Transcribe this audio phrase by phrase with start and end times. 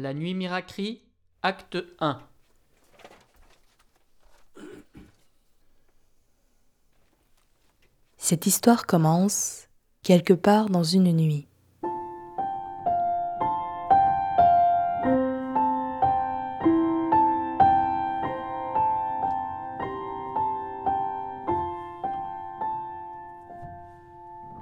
[0.00, 1.02] La nuit miracrie,
[1.42, 2.20] acte 1.
[8.16, 9.66] Cette histoire commence
[10.04, 11.48] quelque part dans une nuit.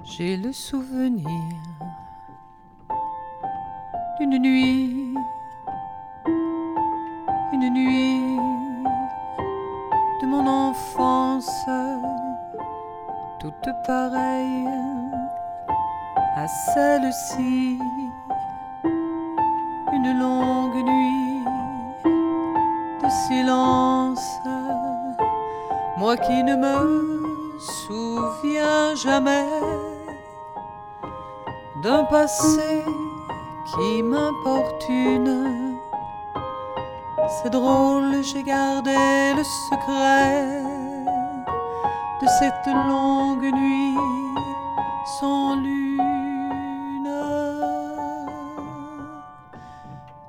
[0.03, 1.29] J'ai le souvenir
[4.19, 5.06] d'une nuit,
[7.69, 8.37] nuit
[10.21, 11.65] de mon enfance,
[13.39, 14.67] toute pareille
[16.35, 17.79] à celle-ci,
[19.93, 21.43] une longue nuit
[23.03, 24.27] de silence,
[25.97, 29.49] moi qui ne me souviens jamais
[31.83, 32.83] d'un passé
[33.65, 35.66] qui m'importune.
[37.29, 38.95] C'est drôle, j'ai gardé
[39.35, 40.63] le secret
[42.21, 43.97] de cette longue nuit
[45.19, 45.97] sans lune.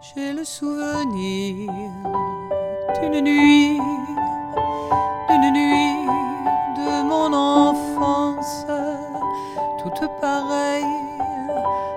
[0.01, 1.73] J'ai le souvenir
[3.01, 3.81] d'une nuit,
[5.29, 6.07] d'une nuit
[6.77, 8.67] de mon enfance,
[9.83, 10.85] toute pareille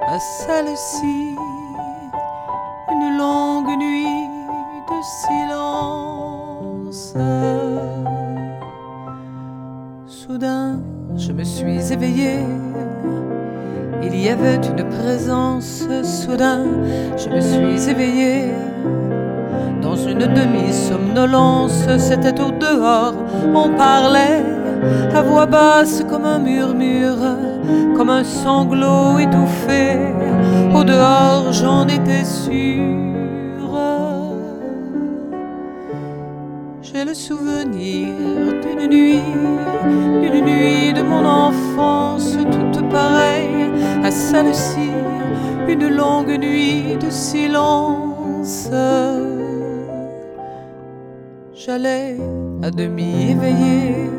[0.07, 1.30] à celle-ci,
[10.27, 10.79] Soudain,
[11.17, 12.45] je me suis éveillée.
[14.03, 15.83] Il y avait une présence.
[16.03, 16.63] Soudain,
[17.17, 18.51] je me suis éveillée.
[19.81, 23.15] Dans une demi-somnolence, c'était au dehors,
[23.55, 24.45] on parlait
[25.11, 27.17] à voix basse comme un murmure,
[27.97, 29.97] comme un sanglot étouffé.
[30.75, 33.10] Au dehors, j'en étais sûre.
[37.27, 38.07] Souvenir
[38.63, 39.21] d'une nuit,
[40.21, 43.69] d'une nuit de mon enfance, toute pareille
[44.03, 44.89] à celle-ci,
[45.67, 48.69] une longue nuit de silence.
[51.53, 52.17] J'allais
[52.63, 54.09] à demi éveillé,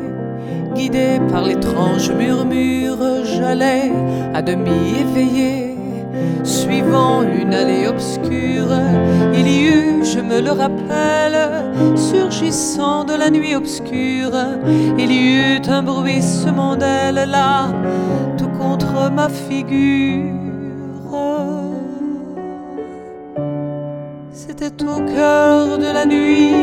[0.73, 3.91] guidé par l'étrange murmure, j'allais
[4.33, 5.62] à demi éveillé,
[6.43, 8.69] suivant une allée obscure.
[9.33, 14.31] Il y eut, je me le rappelle, surgissant de la nuit obscure,
[14.97, 17.67] il y eut un bruissement d'ailes là,
[18.37, 20.31] tout contre ma figure.
[24.31, 26.53] C'était au cœur de la nuit,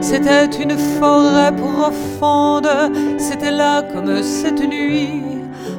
[0.00, 2.68] c'était une forêt profonde,
[3.18, 5.22] c'était là comme cette nuit,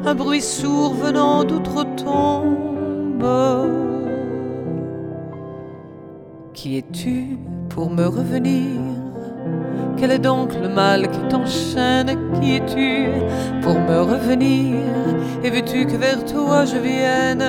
[0.06, 2.73] un bruit sourd venant d'outre-tombe.
[6.54, 7.38] Qui es-tu
[7.70, 8.80] pour me revenir?
[9.98, 12.18] Quel est donc le mal qui t'enchaîne?
[12.40, 13.10] Qui es-tu
[13.62, 14.78] pour me revenir?
[15.44, 17.44] Et veux-tu que vers toi je vienne?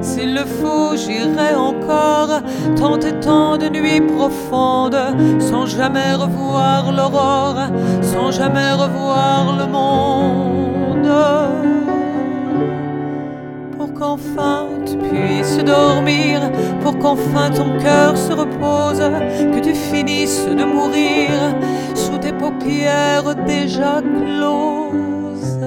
[0.00, 2.40] S'il le faut, j'irai encore.
[2.76, 4.96] Tant et tant de nuits profondes
[5.40, 7.62] Sans jamais revoir l'aurore
[8.00, 11.08] Sans jamais revoir le monde
[14.02, 16.40] qu'enfin tu puisses dormir,
[16.82, 18.98] pour qu'enfin ton cœur se repose,
[19.54, 21.30] que tu finisses de mourir
[21.94, 25.66] sous tes paupières déjà closes.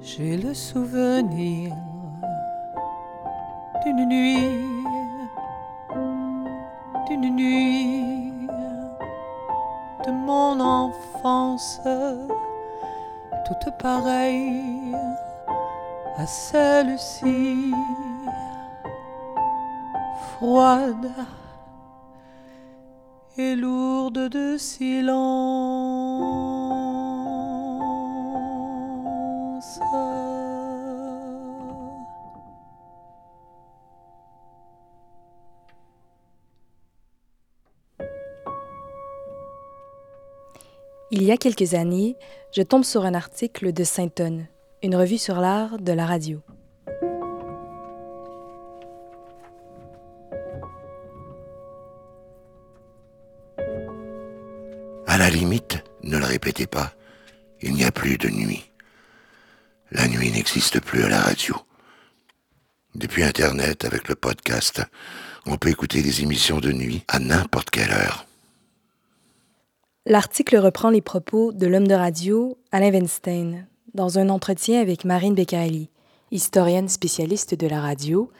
[0.00, 1.72] J'ai le souvenir
[3.82, 4.54] d'une nuit,
[7.08, 8.32] d'une nuit
[10.06, 11.80] de mon enfance
[13.46, 14.94] toute pareille
[16.16, 17.72] à celle-ci,
[20.36, 21.12] froide
[23.38, 26.00] et lourde de silence.
[41.12, 42.16] Il y a quelques années,
[42.52, 44.46] je tombe sur un article de Saint-Tonne,
[44.80, 46.40] une revue sur l'art de la radio.
[55.08, 56.92] À la limite, ne le répétez pas,
[57.60, 58.70] il n'y a plus de nuit.
[59.90, 61.56] La nuit n'existe plus à la radio.
[62.94, 64.80] Depuis Internet, avec le podcast,
[65.44, 68.29] on peut écouter des émissions de nuit à n'importe quelle heure.
[70.06, 75.34] L'article reprend les propos de l'homme de radio Alain Weinstein dans un entretien avec Marine
[75.34, 75.90] Beccaili,
[76.30, 78.30] historienne spécialiste de la radio,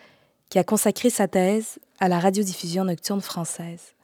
[0.48, 3.94] qui a consacré sa thèse à la radiodiffusion nocturne française.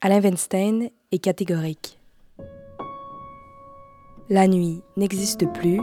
[0.00, 1.98] Alain Weinstein est catégorique.
[4.30, 5.82] La nuit n'existe plus.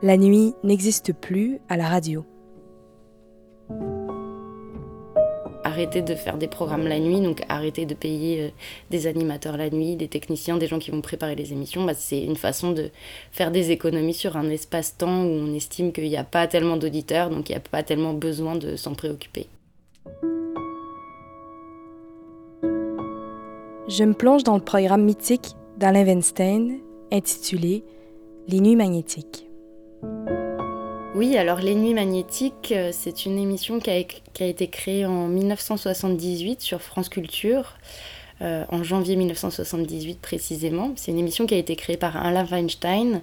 [0.00, 2.24] La nuit n'existe plus à la radio.
[5.76, 8.48] Arrêter de faire des programmes la nuit, donc arrêter de payer euh,
[8.90, 12.22] des animateurs la nuit, des techniciens, des gens qui vont préparer les émissions, bah, c'est
[12.22, 12.88] une façon de
[13.30, 17.28] faire des économies sur un espace-temps où on estime qu'il n'y a pas tellement d'auditeurs,
[17.28, 19.48] donc il n'y a pas tellement besoin de s'en préoccuper.
[23.88, 26.78] Je me plonge dans le programme mythique d'Alain Weinstein
[27.12, 27.84] intitulé
[28.48, 29.45] Les Nuits magnétiques.
[31.16, 33.96] Oui, alors Les Nuits magnétiques, euh, c'est une émission qui a,
[34.46, 37.78] été créée en 1978 sur France Culture,
[38.42, 40.92] euh, en janvier 1978 précisément.
[40.96, 43.22] C'est une émission qui a été créée par Alain Weinstein.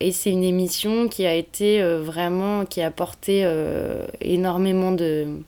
[0.00, 3.50] Et c'est une émission qui a été euh, vraiment, qui a apporté
[4.20, 5.38] énormément de,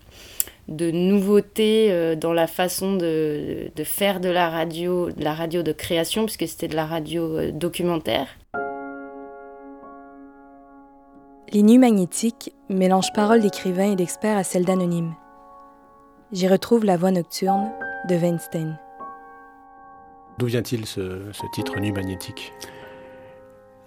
[0.68, 6.24] nouveautés dans la façon de, de, faire de la radio, de la radio de création,
[6.24, 8.28] puisque c'était de la radio documentaire.
[11.54, 15.14] Les nuits magnétiques mélangent paroles d'écrivains et d'experts à celles d'anonymes.
[16.32, 17.70] J'y retrouve la voix nocturne
[18.08, 18.76] de Weinstein.
[20.36, 22.52] D'où vient-il ce, titre Nuit magnétique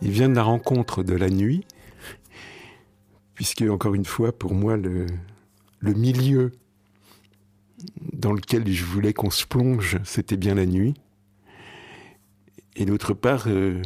[0.02, 1.68] Il vient de la rencontre de la nuit,
[3.34, 5.06] puisque, encore une fois, pour moi, le,
[5.82, 6.54] milieu
[8.14, 10.94] dans lequel je voulais qu'on se plonge, c'était bien la nuit.
[12.78, 13.82] Et d'autre part, euh,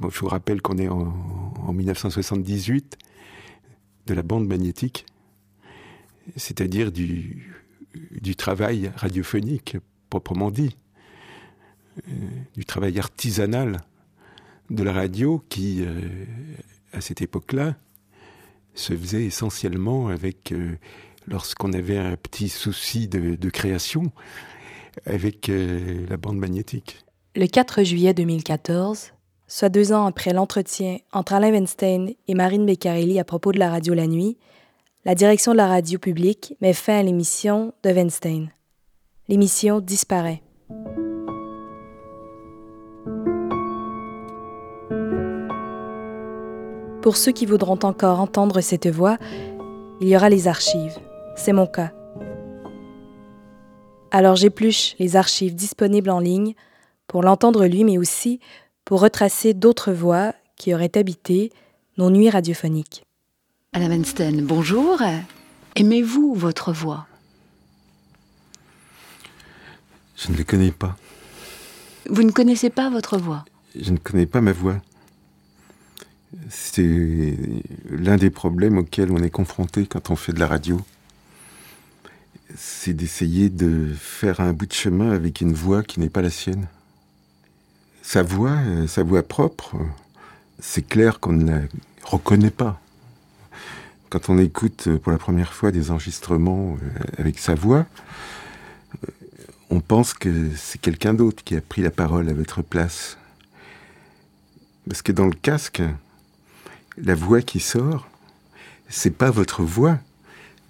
[0.00, 2.96] je vous rappelle qu'on est en, 1978
[4.06, 5.04] de la bande magnétique,
[6.36, 7.54] c'est-à-dire du,
[8.36, 9.76] travail radiophonique
[10.08, 10.76] proprement dit,
[11.98, 12.12] euh,
[12.54, 13.80] du travail artisanal
[14.70, 16.00] de la radio qui, euh,
[16.92, 17.76] à cette époque-là,
[18.74, 20.76] se faisait essentiellement avec, euh,
[21.26, 24.10] lorsqu'on avait un petit souci de, de création,
[25.06, 27.04] avec la bande magnétique.
[27.36, 29.12] Le 4 juillet 2014,
[29.48, 33.70] soit deux ans après l'entretien entre Alain Weinstein et Marine Beccarelli à propos de la
[33.70, 34.36] radio la nuit,
[35.06, 38.50] la direction de la radio publique met fin à l'émission de Weinstein.
[39.26, 40.42] L'émission disparaît.
[47.00, 49.16] Pour ceux qui voudront encore entendre cette voix,
[50.02, 50.98] il y aura les archives.
[51.36, 51.92] C'est mon cas.
[54.10, 56.54] Alors j'épluche les archives disponibles en ligne
[57.06, 58.40] pour l'entendre lui, mais aussi
[58.88, 61.52] pour retracer d'autres voix qui auraient habité
[61.98, 63.04] nos nuits radiophoniques.
[63.74, 65.02] Alain Weinstein, bonjour.
[65.76, 67.06] Aimez-vous votre voix?
[70.16, 70.96] Je ne la connais pas.
[72.08, 73.44] Vous ne connaissez pas votre voix?
[73.78, 74.80] Je ne connais pas ma voix.
[76.48, 77.36] C'est
[77.90, 80.80] l'un des problèmes auxquels on est confronté quand on fait de la radio.
[82.56, 86.30] C'est d'essayer de faire un bout de chemin avec une voix qui n'est pas la
[86.30, 86.68] sienne
[88.08, 89.76] sa voix, euh, sa voix propre,
[90.60, 91.60] c'est clair qu'on ne la
[92.04, 92.80] reconnaît pas.
[94.08, 97.84] Quand on écoute euh, pour la première fois des enregistrements euh, avec sa voix,
[99.68, 103.18] on pense que c'est quelqu'un d'autre qui a pris la parole à votre place.
[104.88, 105.82] Parce que dans le casque,
[106.96, 108.08] la voix qui sort,
[108.88, 109.98] c'est pas votre voix,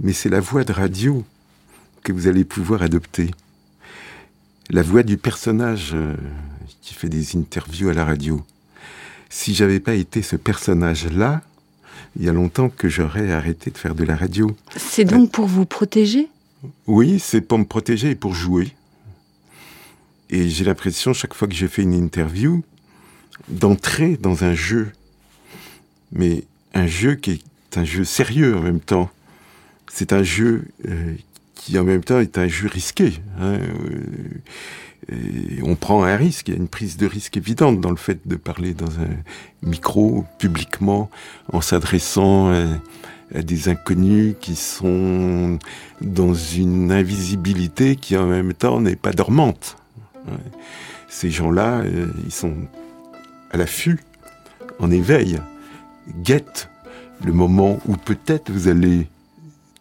[0.00, 1.24] mais c'est la voix de radio
[2.02, 3.30] que vous allez pouvoir adopter.
[4.70, 5.96] La voix du personnage
[6.82, 8.44] qui fait des interviews à la radio.
[9.30, 11.42] Si j'avais pas été ce personnage-là,
[12.16, 14.54] il y a longtemps que j'aurais arrêté de faire de la radio.
[14.76, 16.28] C'est donc pour vous protéger?
[16.86, 18.74] Oui, c'est pour me protéger et pour jouer.
[20.28, 22.62] Et j'ai l'impression, chaque fois que j'ai fait une interview,
[23.48, 24.92] d'entrer dans un jeu.
[26.12, 26.44] Mais
[26.74, 29.10] un jeu qui est un jeu sérieux en même temps.
[29.90, 31.14] C'est un jeu euh,
[31.58, 33.14] qui en même temps est un jeu risqué.
[33.38, 33.58] Hein.
[35.12, 37.96] Euh, on prend un risque, il y a une prise de risque évidente dans le
[37.96, 39.10] fait de parler dans un
[39.62, 41.10] micro publiquement
[41.52, 45.58] en s'adressant à, des inconnus qui sont
[46.00, 49.76] dans une invisibilité qui en même temps n'est pas dormante.
[51.08, 52.54] Ces gens-là, euh, ils sont
[53.50, 53.98] à l'affût,
[54.78, 55.38] en éveil,
[56.22, 56.68] guettent
[57.24, 59.08] le moment où peut-être vous allez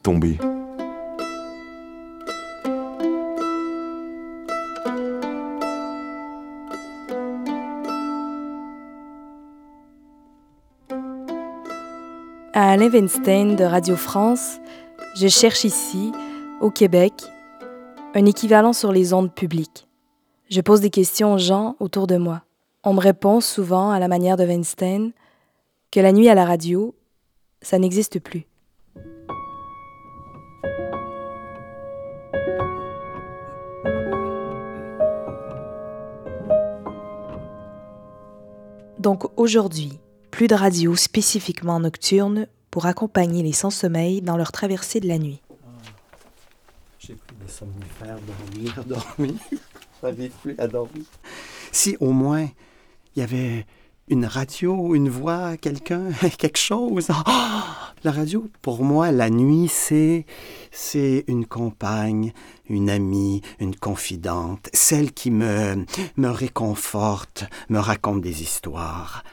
[0.03, 0.37] tomber.
[12.59, 14.57] À Alain Weinstein de Radio France,
[15.15, 16.11] je cherche ici,
[16.59, 17.13] au Québec,
[18.15, 19.87] un équivalent sur les ondes publiques.
[20.49, 22.41] Je pose des questions aux gens autour de moi.
[22.83, 25.11] On me répond souvent, à la manière de Weinstein,
[25.91, 26.95] que la nuit à la radio,
[27.61, 28.47] ça n'existe plus.
[38.97, 39.99] Donc aujourd'hui,
[40.37, 45.41] plus de radio spécifiquement nocturne pour accompagner les sans-sommeil dans leur traversée de la nuit.
[46.99, 48.83] J'ai pris des somnifères, dormir,
[50.03, 50.31] dormir.
[50.43, 51.05] Plus à dormir.
[51.71, 52.47] Si au moins
[53.15, 53.65] il y avait
[54.09, 57.07] une radio, une voix, quelqu'un, quelque chose.
[57.09, 57.95] Ah!
[58.03, 60.27] la radio, pour moi, la nuit, c'est
[60.69, 62.31] c'est une compagne,
[62.69, 65.83] une amie, une confidente, celle qui me
[66.15, 69.23] me réconforte, me raconte des histoires,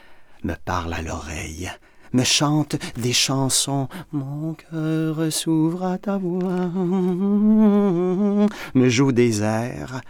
[0.45, 1.71] me parle à l'oreille,
[2.13, 3.89] me chante des chansons.
[4.11, 6.69] Mon cœur s'ouvre à ta voix,
[8.75, 10.01] me joue des airs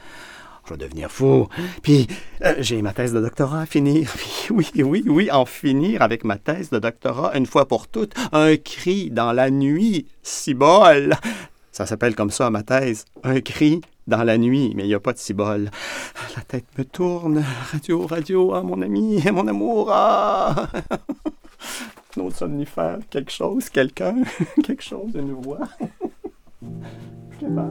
[0.66, 1.48] je vais devenir fou.
[1.84, 2.08] Puis
[2.44, 4.12] euh, j'ai ma thèse de doctorat à finir.
[4.18, 8.14] Puis oui, oui, oui, en finir avec ma thèse de doctorat une fois pour toutes.
[8.32, 11.16] Un cri dans la nuit, cibole.
[11.72, 13.06] Ça s'appelle comme ça ma thèse.
[13.24, 15.72] Un cri dans la nuit, mais il n'y a pas de cibole.
[16.36, 17.44] La tête me tourne.
[17.72, 20.68] Radio, radio, ah, mon ami, mon amour, ah.
[22.18, 24.18] autre somnifère, quelque chose, quelqu'un,
[24.64, 25.68] quelque chose, une voix.
[27.42, 27.70] Je ça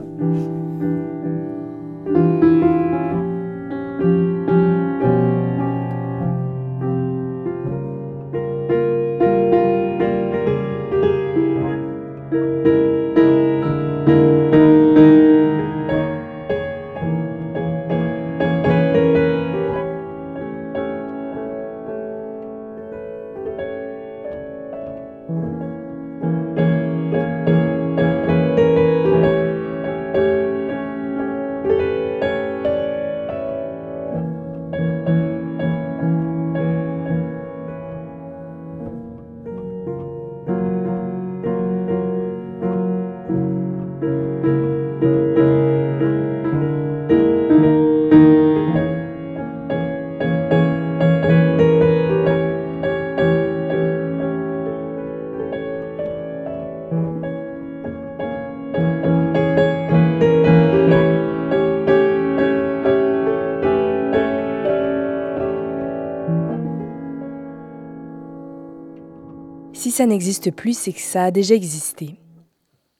[70.15, 72.15] n'existe plus, c'est que ça a déjà existé.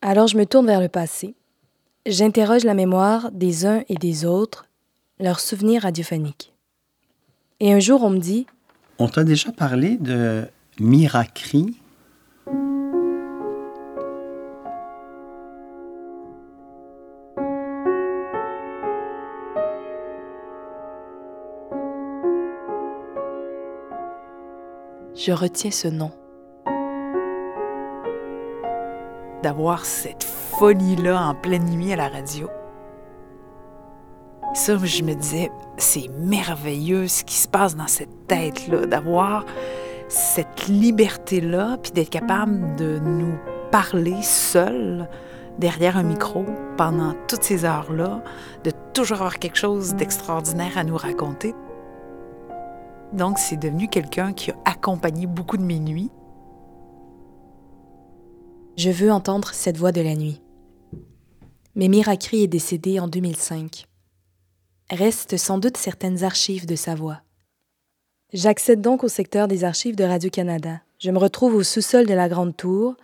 [0.02, 1.34] Alors je me tourne vers le passé.
[2.06, 4.68] J'interroge la mémoire des uns et des autres,
[5.20, 6.54] leurs souvenirs radiophoniques.
[7.62, 8.46] Et un jour, on me dit
[9.00, 10.44] On t'a déjà parlé de
[10.78, 11.78] Miracri?
[25.16, 26.12] Je retiens ce nom.
[29.46, 32.50] D'avoir cette folie-là en pleine nuit à la radio.
[34.56, 39.46] Ça, je me disais, c'est merveilleux ce qui se passe dans cette tête-là, d'avoir
[40.08, 43.36] cette liberté-là, puis d'être capable de nous
[43.70, 45.08] parler seul
[45.60, 46.44] derrière un micro
[46.76, 48.24] pendant toutes ces heures-là,
[48.64, 51.54] de toujours avoir quelque chose d'extraordinaire à nous raconter.
[53.14, 56.10] Donc, c'est devenu quelqu'un qui a accompagné beaucoup de mes nuits.
[58.78, 60.42] Je veux entendre cette voix de la nuit.
[61.76, 63.86] Mais Miracri est décédé en 2005.
[64.90, 67.22] Restent sans doute certaines archives de sa voix.
[68.34, 70.82] J'accède donc au secteur des archives de Radio-Canada.
[71.00, 72.98] Je me retrouve au sous-sol de la grande tour,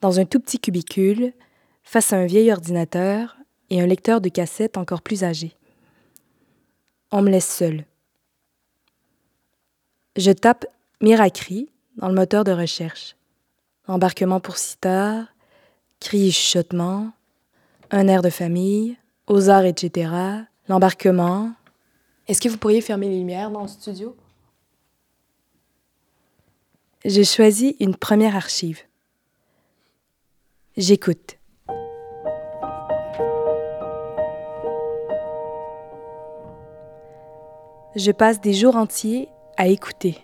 [0.00, 1.32] dans un tout petit cubicule,
[1.84, 3.36] face à un vieil ordinateur
[3.70, 5.54] et un lecteur de cassette encore plus âgé.
[7.12, 7.84] On me laisse seul.
[10.16, 10.66] Je tape
[11.00, 13.14] Miracri dans le moteur de recherche.
[13.88, 15.26] Embarquement pour si tard,
[16.00, 17.10] cris et chuchotements,
[17.90, 18.96] un air de famille,
[19.26, 20.12] aux arts, etc.
[20.68, 21.52] L'embarquement.
[22.28, 24.16] Est-ce que vous pourriez fermer les lumières dans le studio?
[27.04, 28.80] J'ai choisi une première archive.
[30.76, 31.36] J'écoute.
[37.96, 40.18] Je passe des jours entiers à écouter.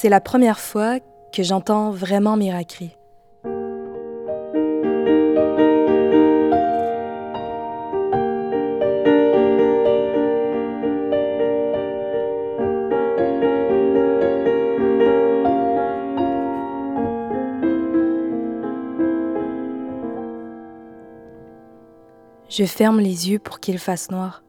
[0.00, 1.00] C'est la première fois
[1.32, 2.96] que j'entends vraiment Miracri.
[22.48, 24.44] Je ferme les yeux pour qu'il fasse noir.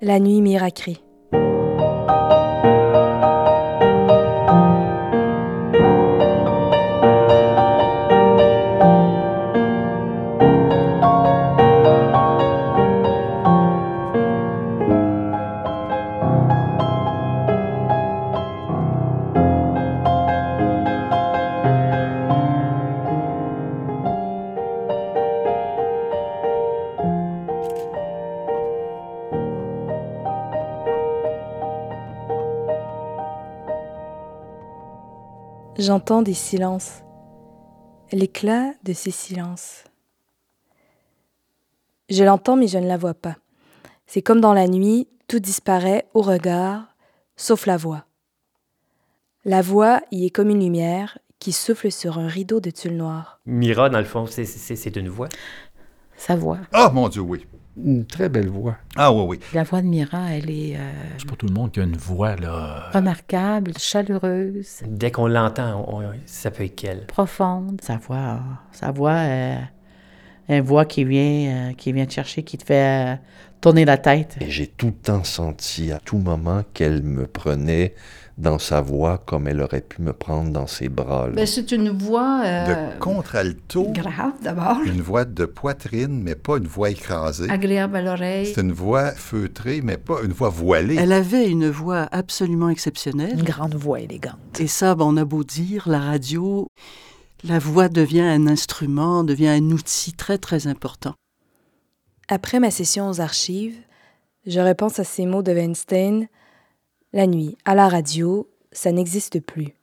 [0.00, 0.98] La nuit miracrée.
[35.86, 37.02] J'entends des silences,
[38.10, 39.84] l'éclat de ces silences.
[42.08, 43.36] Je l'entends mais je ne la vois pas.
[44.06, 46.96] C'est comme dans la nuit, tout disparaît au regard,
[47.36, 48.06] sauf la voix.
[49.44, 53.42] La voix y est comme une lumière qui souffle sur un rideau de tulle noir.
[53.44, 55.28] Mira, dans le fond, c'est une voix?
[56.16, 56.60] Sa voix.
[56.72, 57.46] Ah, mon Dieu, oui.
[57.76, 58.76] Une très belle voix.
[58.94, 59.40] Ah oui, oui.
[59.52, 60.76] La voix de Mira, elle est...
[60.76, 62.90] Euh, c'est pas tout le monde qui a une voix, là...
[62.92, 64.82] Remarquable, chaleureuse.
[64.86, 65.84] Dès qu'on l'entend,
[66.24, 67.06] ça peut être quelle?
[67.06, 67.80] Profonde.
[67.82, 68.38] Sa voix,
[68.70, 69.58] sa voix, euh,
[70.48, 73.18] une voix qui vient, euh, qui vient te chercher, qui te fait
[73.60, 74.36] tourner la tête.
[74.40, 77.94] Et j'ai tout le temps senti, à tout moment, qu'elle me prenait
[78.36, 81.28] dans sa voix comme elle aurait pu me prendre dans ses bras.
[81.32, 82.42] Ben, c'est une voix...
[82.42, 83.92] de contralto.
[83.92, 84.78] Grave, d'abord.
[84.84, 87.48] Une voix de poitrine, mais pas une voix écrasée.
[87.48, 88.52] Agréable à l'oreille.
[88.52, 90.96] C'est une voix feutrée, mais pas une voix voilée.
[90.96, 93.38] Elle avait une voix absolument exceptionnelle.
[93.38, 94.38] Une grande voix élégante.
[94.58, 96.66] Et ça, ben, on a beau dire, la radio,
[97.44, 101.14] la voix devient un instrument, devient un outil très, très important.
[102.28, 103.76] Après ma session aux archives,
[104.46, 106.26] je repense à ces mots de Weinstein–
[107.14, 109.76] la nuit, à la radio, ça n'existe plus.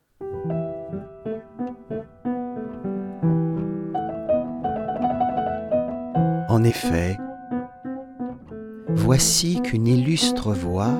[6.49, 7.17] En effet,
[8.89, 10.91] voici qu'une illustre voix,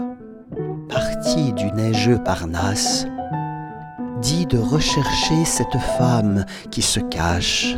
[0.88, 3.06] partie du neigeux Parnasse,
[4.22, 7.76] dit de rechercher cette femme qui se cache.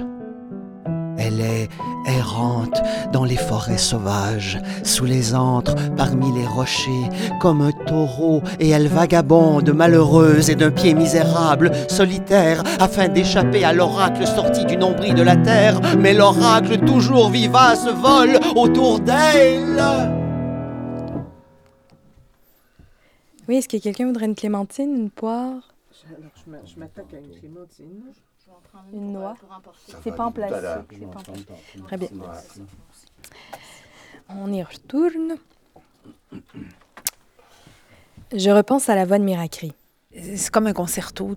[1.17, 1.69] Elle est
[2.08, 8.69] errante dans les forêts sauvages, sous les antres, parmi les rochers, comme un taureau, et
[8.69, 15.13] elle vagabonde, malheureuse et d'un pied misérable, solitaire, afin d'échapper à l'oracle sorti du nombril
[15.15, 19.82] de la terre, mais l'oracle toujours vivace vole autour d'elle.
[23.47, 25.73] Oui, est-ce que quelqu'un voudrait une clémentine, une poire?
[26.65, 28.04] je m'attaque à une clémentine.
[28.91, 29.35] Une noix.
[30.03, 30.99] C'est pas en plastique.
[31.85, 32.09] Très bien.
[34.29, 35.35] On y retourne.
[38.33, 39.73] Je repense à la voix de Miracri.
[40.11, 41.35] C'est comme un concerto.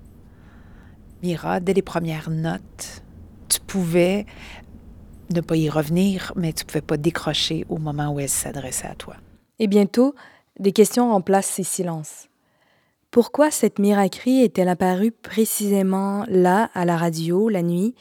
[1.22, 3.02] Mira, dès les premières notes,
[3.48, 4.26] tu pouvais
[5.35, 8.94] ne pas y revenir, mais tu pouvais pas décrocher au moment où elle s'adressait à
[8.94, 9.16] toi.
[9.59, 10.14] Et bientôt,
[10.59, 12.26] des questions remplacent ces silences.
[13.11, 17.95] Pourquoi cette miracrie est-elle apparue précisément là, à la radio, la nuit?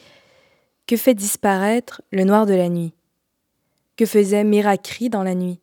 [0.87, 2.93] Que fait disparaître le noir de la nuit?
[3.95, 5.59] Que faisait Miracri dans la nuit?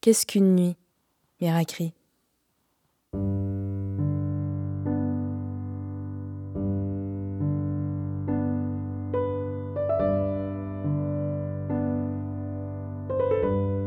[0.00, 0.76] Qu'est-ce qu'une nuit,
[1.40, 1.92] Miracri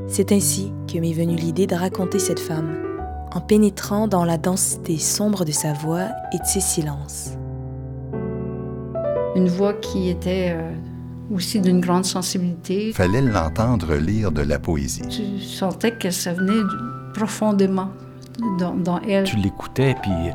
[0.08, 2.87] C'est ainsi que m'est venue l'idée de raconter cette femme
[3.34, 7.32] en pénétrant dans la densité sombre de sa voix et de ses silences.
[9.36, 10.72] Une voix qui était euh,
[11.32, 12.92] aussi d'une grande sensibilité.
[12.94, 15.08] Fallait l'entendre lire de la poésie.
[15.08, 16.64] Tu sentais que ça venait
[17.14, 17.90] profondément
[18.60, 19.26] dans, dans elle.
[19.26, 20.32] Tu l'écoutais, puis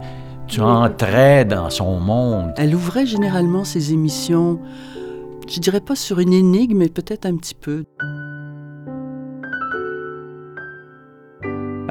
[0.47, 2.53] tu entrais dans son monde.
[2.57, 4.61] Elle ouvrait généralement ses émissions,
[5.49, 7.85] je dirais pas sur une énigme, mais peut-être un petit peu.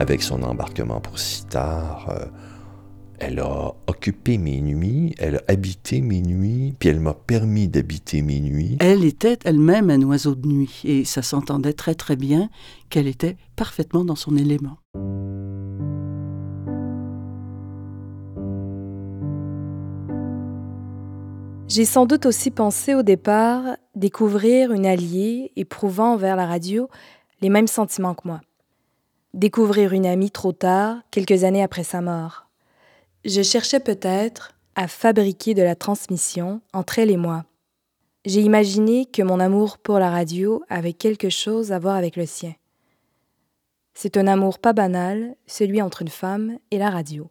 [0.02, 2.10] Avec son embarquement pour si tard.
[2.10, 2.26] Euh,
[3.20, 8.24] elle a occupé mes nuits, elle a habité mes nuits, puis elle m'a permis d'habiter
[8.24, 8.78] mes nuits.
[8.80, 12.50] Elle était elle-même un oiseau de nuit, et ça s'entendait très très bien
[12.90, 14.78] qu'elle était parfaitement dans son élément.
[21.68, 26.90] J'ai sans doute aussi pensé au départ découvrir une alliée éprouvant envers la radio
[27.42, 28.42] les mêmes sentiments que moi
[29.34, 32.48] découvrir une amie trop tard, quelques années après sa mort.
[33.26, 37.46] Je cherchais peut-être à fabriquer de la transmission entre elle et moi.
[38.26, 42.26] J'ai imaginé que mon amour pour la radio avait quelque chose à voir avec le
[42.26, 42.54] sien.
[43.94, 47.30] C'est un amour pas banal, celui entre une femme et la radio.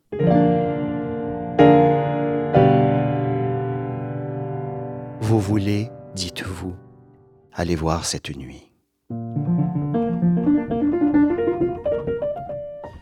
[5.20, 6.74] Vous voulez, dites-vous,
[7.52, 8.69] aller voir cette nuit.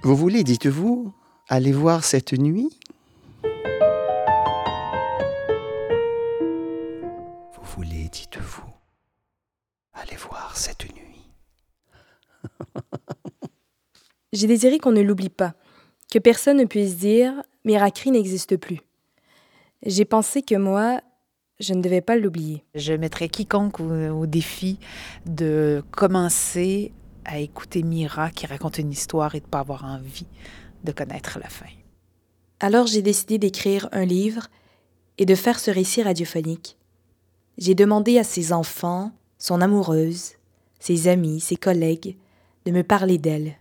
[0.08, 1.12] Vous voulez, dites-vous,
[1.48, 2.70] aller voir cette nuit?
[7.52, 8.72] Vous voulez, dites-vous,
[9.92, 11.28] aller voir cette nuit?
[14.32, 15.52] J'ai désiré qu'on ne l'oublie pas,
[16.10, 18.80] que personne ne puisse dire Miracri n'existe plus.
[19.84, 21.02] J'ai pensé que moi,
[21.60, 22.64] je ne devais pas l'oublier.
[22.74, 24.78] Je mettrais quiconque au, au, défi
[25.26, 26.92] de commencer
[27.28, 30.26] à écouter Mira qui raconte une histoire et de ne pas avoir envie
[30.82, 31.66] de connaître la fin.
[32.58, 34.48] Alors j'ai décidé d'écrire un livre
[35.18, 36.76] et de faire ce récit radiophonique.
[37.58, 40.32] J'ai demandé à ses enfants, son amoureuse,
[40.80, 42.16] ses amis, ses collègues,
[42.64, 43.56] de me parler d'elle.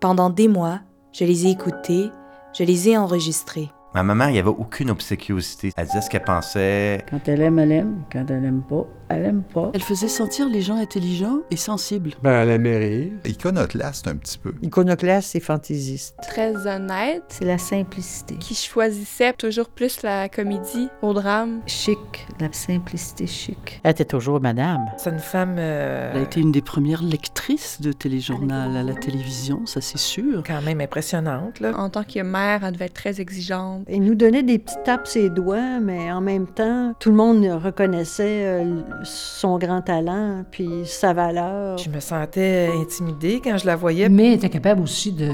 [0.00, 0.80] Pendant des mois,
[1.12, 2.10] je les ai écoutés,
[2.56, 3.70] je les ai enregistrés.
[3.94, 5.72] Ma maman, il n'y avait aucune obséquiosité.
[5.76, 7.04] Elle disait ce qu'elle pensait.
[7.10, 8.04] Quand elle aime, elle aime.
[8.10, 9.70] Quand elle aime pas, elle aime pas.
[9.74, 12.12] Elle faisait sentir les gens intelligents et sensibles.
[12.22, 13.12] Ben, elle aimait rire.
[13.24, 14.54] Iconoclaste un petit peu.
[14.62, 16.16] Iconoclaste et fantaisiste.
[16.22, 17.24] Très honnête.
[17.28, 18.36] C'est la simplicité.
[18.36, 21.60] Qui choisissait toujours plus la comédie au drame.
[21.66, 21.98] Chic,
[22.40, 23.80] la simplicité chic.
[23.82, 24.86] Elle était toujours madame.
[24.96, 25.56] C'est une femme...
[25.58, 26.12] Euh...
[26.14, 30.42] Elle a été une des premières lectrices de téléjournal à la télévision, ça c'est sûr.
[30.46, 31.76] Quand même impressionnante, là.
[31.76, 33.84] En tant que mère, elle devait être très exigeante.
[33.88, 37.44] Il nous donnait des petites tapes ses doigts, mais en même temps, tout le monde
[37.62, 41.78] reconnaissait euh, son grand talent puis sa valeur.
[41.78, 44.08] Je me sentais intimidée quand je la voyais.
[44.08, 45.30] Mais elle était capable aussi de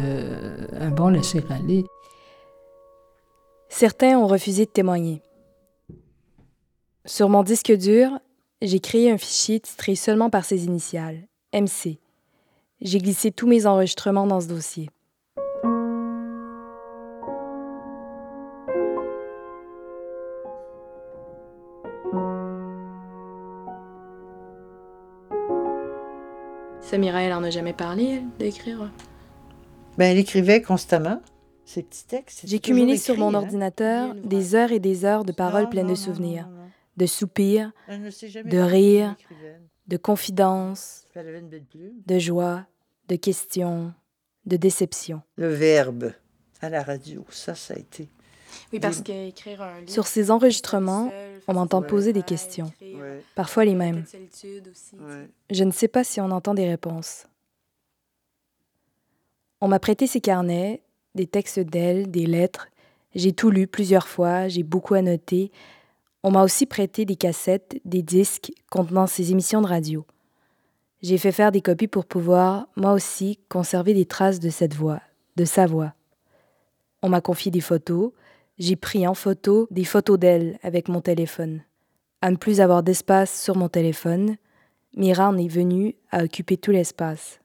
[0.78, 1.84] un bon laisser-aller.
[3.68, 5.22] Certains ont refusé de témoigner.
[7.04, 8.10] Sur mon disque dur,
[8.62, 11.98] j'ai créé un fichier titré seulement par ses initiales, MC.
[12.80, 14.90] J'ai glissé tous mes enregistrements dans ce dossier.
[26.96, 28.90] Samira, elle en a jamais parlé, d'écrire?
[29.98, 31.20] Ben, elle écrivait constamment
[31.66, 32.40] ces petits textes.
[32.44, 36.48] J'ai cumulé sur mon ordinateur des heures et des heures de paroles pleines de souvenirs,
[36.96, 39.14] de soupirs, de rires,
[39.88, 42.64] de confidences, de joie,
[43.08, 43.92] de questions,
[44.46, 45.20] de déceptions.
[45.36, 46.14] Le verbe
[46.62, 48.08] à la radio, ça, ça a été.
[48.72, 49.92] Oui, parce qu'écrire un livre.
[49.92, 51.12] Sur ces enregistrements,
[51.48, 52.72] on m'entend poser des questions,
[53.34, 54.04] parfois les mêmes.
[55.50, 57.26] Je ne sais pas si on entend des réponses.
[59.60, 60.82] On m'a prêté ces carnets,
[61.14, 62.68] des textes d'elle, des lettres.
[63.14, 65.50] J'ai tout lu plusieurs fois, j'ai beaucoup annoté.
[66.22, 70.04] On m'a aussi prêté des cassettes, des disques contenant ces émissions de radio.
[71.02, 75.00] J'ai fait faire des copies pour pouvoir, moi aussi, conserver des traces de cette voix,
[75.36, 75.94] de sa voix.
[77.02, 78.12] On m'a confié des photos,
[78.58, 81.62] j'ai pris en photo des photos d'elle avec mon téléphone.
[82.22, 84.36] À ne plus avoir d'espace sur mon téléphone,
[84.96, 87.40] Mira est venue à occuper tout l'espace.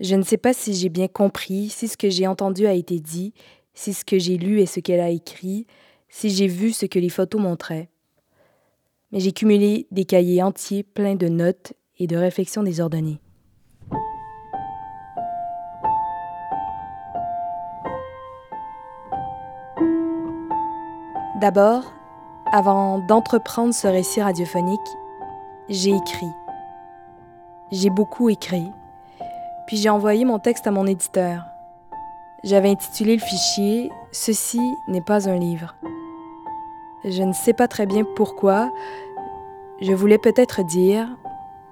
[0.00, 2.98] Je ne sais pas si j'ai bien compris, si ce que j'ai entendu a été
[2.98, 3.34] dit,
[3.74, 5.66] si ce que j'ai lu est ce qu'elle a écrit,
[6.08, 7.88] si j'ai vu ce que les photos montraient.
[9.12, 13.21] Mais j'ai cumulé des cahiers entiers pleins de notes et de réflexions désordonnées.
[21.42, 21.82] D'abord,
[22.52, 24.78] avant d'entreprendre ce récit radiophonique,
[25.68, 26.30] j'ai écrit.
[27.72, 28.70] J'ai beaucoup écrit.
[29.66, 31.42] Puis j'ai envoyé mon texte à mon éditeur.
[32.44, 35.74] J'avais intitulé le fichier Ceci n'est pas un livre.
[37.04, 38.70] Je ne sais pas très bien pourquoi.
[39.80, 41.08] Je voulais peut-être dire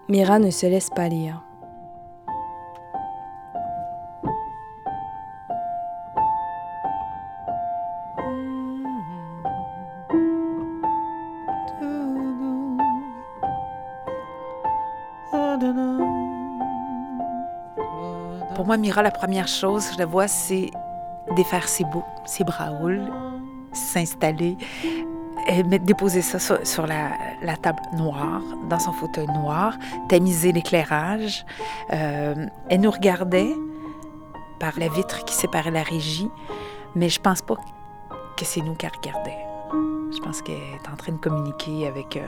[0.09, 1.45] Mira ne se laisse pas lire.
[18.61, 20.71] Pour moi, Mira, la première chose, je la vois, c'est
[21.35, 23.11] défaire ses bouts, ses bras-houles,
[23.73, 24.59] s'installer,
[25.65, 29.79] mettre, déposer ça sur, la, table noire, dans son fauteuil noir,
[30.11, 31.47] tamiser l'éclairage.
[31.95, 33.55] Euh, elle nous regardait
[34.59, 36.29] par la vitre qui séparait la régie,
[36.95, 37.57] mais je pense pas
[38.37, 39.39] que c'est nous qu'elle regardait.
[40.15, 42.27] Je pense qu'elle est en train de communiquer avec euh,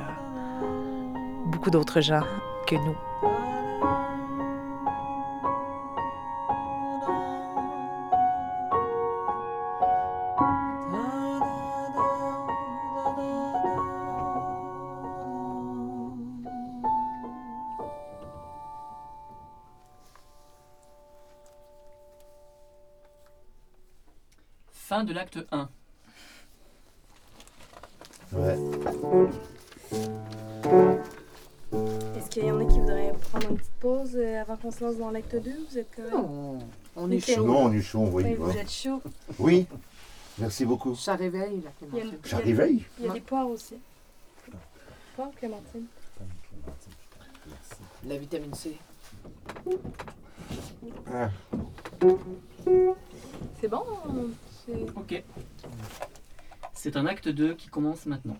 [1.44, 2.22] beaucoup d'autres gens
[2.66, 3.31] que nous.
[24.92, 25.70] Fin de l'acte 1.
[28.34, 28.58] Ouais.
[32.18, 34.84] Est-ce qu'il y en a qui voudraient prendre une petite pause euh, avant qu'on se
[34.84, 36.12] lance dans l'acte 2 Vous êtes quand même...
[36.12, 36.58] Non,
[36.96, 37.42] on est chaud.
[37.46, 38.44] Non, on est chaud, Ouais, va.
[38.44, 39.00] Vous êtes chaud.
[39.38, 39.66] Oui,
[40.38, 40.94] merci beaucoup.
[40.94, 42.18] Ça réveille, la Il une- Clémentine.
[42.22, 42.84] il a- Ça réveille.
[43.00, 43.76] Il y a des poires aussi.
[45.16, 45.86] Poires, Clémentine.
[48.06, 48.76] La vitamine C.
[51.10, 51.30] Ah.
[53.58, 54.51] C'est bon c'est-
[54.96, 55.22] Ok.
[56.74, 58.36] C'est un acte 2 qui commence maintenant.